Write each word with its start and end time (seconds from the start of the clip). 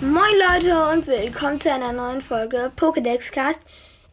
Moin 0.00 0.34
Leute 0.50 0.90
und 0.92 1.06
willkommen 1.06 1.60
zu 1.60 1.72
einer 1.72 1.92
neuen 1.92 2.20
Folge 2.20 2.72
Pokédex 2.76 3.30
Cast. 3.30 3.62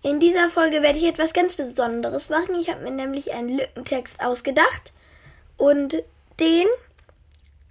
In 0.03 0.19
dieser 0.19 0.51
Folge 0.51 0.83
werde 0.83 0.99
ich 0.99 1.07
etwas 1.07 1.33
ganz 1.33 1.55
Besonderes 1.55 2.29
machen. 2.29 2.53
Ich 2.59 2.69
habe 2.69 2.83
mir 2.83 2.91
nämlich 2.91 3.33
einen 3.33 3.57
Lückentext 3.57 4.23
ausgedacht 4.23 4.93
und 5.57 6.03
den 6.39 6.67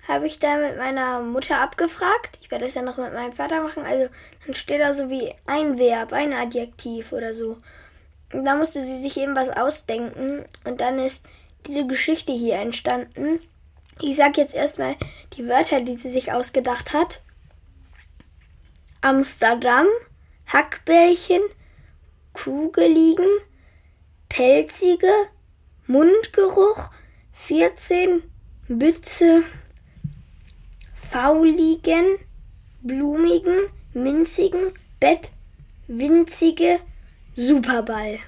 habe 0.08 0.26
ich 0.26 0.40
dann 0.40 0.60
mit 0.60 0.76
meiner 0.76 1.20
Mutter 1.20 1.60
abgefragt. 1.60 2.38
Ich 2.42 2.50
werde 2.50 2.64
das 2.64 2.74
ja 2.74 2.82
noch 2.82 2.98
mit 2.98 3.14
meinem 3.14 3.32
Vater 3.32 3.62
machen. 3.62 3.84
Also 3.86 4.08
dann 4.44 4.56
steht 4.56 4.80
da 4.80 4.92
so 4.92 5.08
wie 5.08 5.32
ein 5.46 5.78
Verb, 5.78 6.12
ein 6.12 6.32
Adjektiv 6.32 7.12
oder 7.12 7.32
so. 7.32 7.58
Und 8.32 8.44
da 8.44 8.56
musste 8.56 8.82
sie 8.82 9.00
sich 9.00 9.18
eben 9.18 9.36
was 9.36 9.50
ausdenken 9.50 10.44
und 10.64 10.80
dann 10.80 10.98
ist 10.98 11.24
diese 11.68 11.86
Geschichte 11.86 12.32
hier 12.32 12.56
entstanden. 12.56 13.40
Ich 14.00 14.16
sage 14.16 14.40
jetzt 14.40 14.54
erstmal 14.54 14.96
die 15.34 15.46
Wörter, 15.48 15.80
die 15.80 15.94
sie 15.94 16.10
sich 16.10 16.32
ausgedacht 16.32 16.92
hat. 16.92 17.22
Amsterdam, 19.02 19.86
Hackbällchen, 20.46 21.40
Kugeligen, 22.34 23.28
pelzige, 24.28 25.12
Mundgeruch, 25.86 26.90
14, 27.32 28.22
Bütze, 28.68 29.42
fauligen, 30.94 32.18
blumigen, 32.82 33.70
minzigen, 33.94 34.72
Bett, 35.00 35.32
winzige, 35.86 36.78
Superball. 37.34 38.18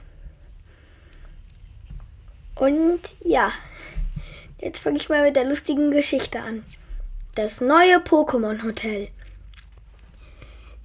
Und 2.54 3.00
ja, 3.22 3.52
jetzt 4.58 4.78
fange 4.78 4.96
ich 4.96 5.10
mal 5.10 5.22
mit 5.22 5.36
der 5.36 5.44
lustigen 5.44 5.90
Geschichte 5.90 6.40
an. 6.40 6.64
Das 7.34 7.60
neue 7.60 7.98
Pokémon 7.98 8.62
Hotel. 8.62 9.08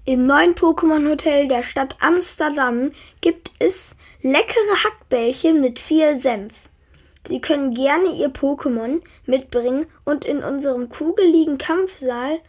Im 0.07 0.25
neuen 0.25 0.55
Pokémon 0.55 1.05
Hotel 1.09 1.49
der 1.49 1.63
Stadt 1.63 1.97
Amsterdam 1.99 2.93
gibt 3.19 3.51
es 3.59 3.97
leckere 4.21 4.81
Hackbällchen 4.85 5.59
mit 5.59 5.81
viel 5.81 6.15
Senf. 6.15 6.53
Sie 7.27 7.41
können 7.41 7.73
gerne 7.73 8.13
Ihr 8.13 8.29
Pokémon 8.29 9.01
mitbringen 9.25 9.85
und 10.05 10.23
in 10.23 10.41
unserem 10.41 10.87
kugeligen 10.87 11.57
Kampfsaal 11.57 12.39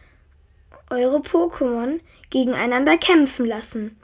eure 0.89 1.17
Pokémon 1.17 1.99
gegeneinander 2.29 2.97
kämpfen 2.97 3.45
lassen. 3.45 3.99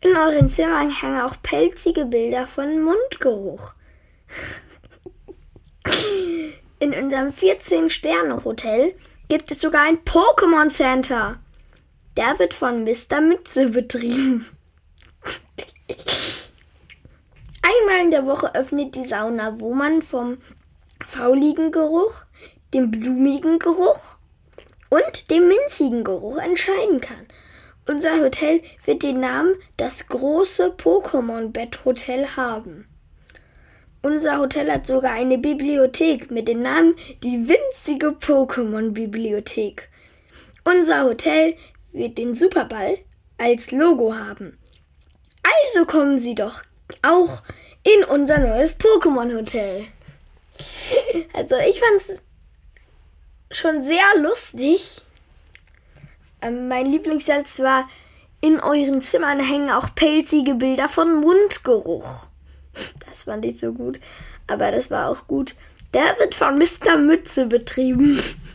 In 0.00 0.16
euren 0.16 0.48
Zimmern 0.48 0.88
hängen 0.88 1.20
auch 1.20 1.36
pelzige 1.42 2.06
Bilder 2.06 2.46
von 2.46 2.80
Mundgeruch. 2.82 3.74
In 6.78 6.94
unserem 6.94 7.28
14-Sterne-Hotel 7.28 8.94
gibt 9.28 9.50
es 9.50 9.60
sogar 9.60 9.82
ein 9.82 9.98
Pokémon 9.98 10.70
Center. 10.70 11.38
Der 12.16 12.38
wird 12.38 12.54
von 12.54 12.84
Mr. 12.84 13.20
Mütze 13.20 13.68
betrieben. 13.68 14.46
Einmal 17.62 18.04
in 18.04 18.10
der 18.10 18.26
Woche 18.26 18.54
öffnet 18.54 18.94
die 18.94 19.06
Sauna, 19.06 19.60
wo 19.60 19.74
man 19.74 20.00
vom 20.02 20.38
fauligen 21.04 21.72
Geruch, 21.72 22.24
dem 22.72 22.90
blumigen 22.90 23.58
Geruch 23.58 24.16
und 24.88 25.30
dem 25.30 25.48
minzigen 25.48 26.04
Geruch 26.04 26.38
entscheiden 26.38 27.00
kann. 27.00 27.26
Unser 27.88 28.20
Hotel 28.20 28.62
wird 28.84 29.02
den 29.02 29.20
Namen 29.20 29.54
das 29.76 30.08
große 30.08 30.74
Pokémon-Bett-Hotel 30.76 32.36
haben. 32.36 32.88
Unser 34.02 34.38
Hotel 34.38 34.72
hat 34.72 34.86
sogar 34.86 35.12
eine 35.12 35.38
Bibliothek 35.38 36.30
mit 36.30 36.48
dem 36.48 36.62
Namen 36.62 36.94
die 37.22 37.48
winzige 37.48 38.08
Pokémon-Bibliothek. 38.08 39.88
Unser 40.64 41.04
Hotel 41.04 41.54
wird 41.96 42.18
den 42.18 42.34
Superball 42.34 42.98
als 43.38 43.70
Logo 43.70 44.14
haben. 44.14 44.58
Also 45.42 45.86
kommen 45.86 46.20
Sie 46.20 46.34
doch 46.34 46.62
auch 47.02 47.42
in 47.82 48.04
unser 48.04 48.38
neues 48.38 48.78
Pokémon-Hotel. 48.78 49.84
Also 51.32 51.54
ich 51.68 51.78
fand 51.80 52.20
es 53.50 53.58
schon 53.58 53.82
sehr 53.82 54.04
lustig. 54.20 55.02
Ähm, 56.40 56.68
mein 56.68 56.86
Lieblingssatz 56.86 57.60
war, 57.60 57.88
in 58.40 58.60
euren 58.60 59.00
Zimmern 59.00 59.40
hängen 59.40 59.70
auch 59.70 59.94
pelzige 59.94 60.54
Bilder 60.54 60.88
von 60.88 61.20
Mundgeruch. 61.20 62.28
Das 63.08 63.22
fand 63.22 63.44
ich 63.46 63.58
so 63.58 63.72
gut. 63.72 63.98
Aber 64.46 64.70
das 64.70 64.90
war 64.90 65.08
auch 65.10 65.26
gut. 65.26 65.54
Der 65.94 66.18
wird 66.18 66.34
von 66.34 66.58
Mr. 66.58 66.98
Mütze 66.98 67.46
betrieben. 67.46 68.20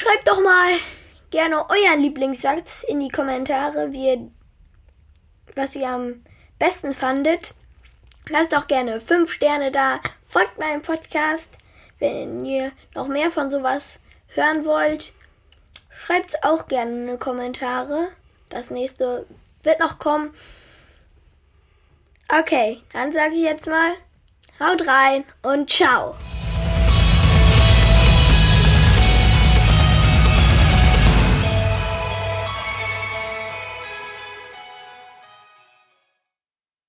Schreibt 0.00 0.28
doch 0.28 0.42
mal 0.42 0.72
gerne 1.30 1.68
euren 1.68 2.00
Lieblingssatz 2.00 2.84
in 2.84 3.00
die 3.00 3.10
Kommentare, 3.10 3.92
wie 3.92 4.08
ihr, 4.08 4.30
was 5.54 5.76
ihr 5.76 5.90
am 5.90 6.24
besten 6.58 6.94
fandet. 6.94 7.52
Lasst 8.30 8.56
auch 8.56 8.66
gerne 8.66 8.98
5 8.98 9.30
Sterne 9.30 9.70
da. 9.70 10.00
Folgt 10.24 10.58
meinem 10.58 10.80
Podcast, 10.80 11.58
wenn 11.98 12.46
ihr 12.46 12.72
noch 12.94 13.08
mehr 13.08 13.30
von 13.30 13.50
sowas 13.50 14.00
hören 14.28 14.64
wollt. 14.64 15.12
Schreibt 15.90 16.30
es 16.30 16.42
auch 16.44 16.66
gerne 16.66 16.92
in 16.92 17.06
die 17.08 17.18
Kommentare. 17.18 18.08
Das 18.48 18.70
nächste 18.70 19.26
wird 19.62 19.80
noch 19.80 19.98
kommen. 19.98 20.32
Okay, 22.26 22.80
dann 22.94 23.12
sage 23.12 23.34
ich 23.34 23.42
jetzt 23.42 23.66
mal, 23.66 23.92
haut 24.58 24.86
rein 24.86 25.26
und 25.42 25.70
ciao. 25.70 26.16